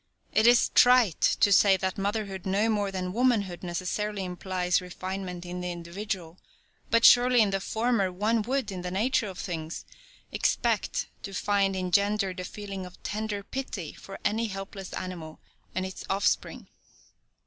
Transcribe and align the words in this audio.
It 0.33 0.47
is 0.47 0.69
trite 0.69 1.21
to 1.41 1.51
say 1.51 1.77
that 1.77 1.95
motherhood 1.99 2.47
no 2.47 2.69
more 2.69 2.91
than 2.91 3.13
womanhood 3.13 3.61
necessarily 3.61 4.25
implies 4.25 4.81
refinement 4.81 5.45
in 5.45 5.61
the 5.61 5.71
individual, 5.71 6.39
but 6.89 7.05
surely 7.05 7.39
in 7.39 7.51
the 7.51 7.59
former, 7.59 8.11
one 8.11 8.41
would, 8.41 8.71
in 8.71 8.81
the 8.81 8.89
nature 8.89 9.27
of 9.27 9.37
things, 9.37 9.85
expect 10.31 11.05
to 11.21 11.35
find 11.35 11.75
engendered 11.75 12.39
a 12.39 12.45
feeling 12.45 12.83
of 12.83 13.03
tender 13.03 13.43
pity 13.43 13.93
for 13.93 14.17
any 14.25 14.47
helpless 14.47 14.91
animal 14.93 15.39
and 15.75 15.85
its 15.85 16.03
offspring. 16.09 16.67